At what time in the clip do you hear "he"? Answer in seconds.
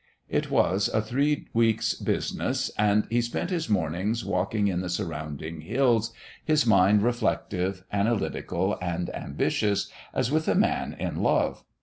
3.11-3.21